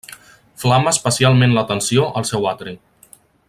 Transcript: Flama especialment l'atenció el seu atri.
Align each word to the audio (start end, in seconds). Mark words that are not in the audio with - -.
Flama 0.63 0.93
especialment 0.97 1.53
l'atenció 1.57 2.09
el 2.23 2.29
seu 2.31 2.51
atri. 2.55 2.75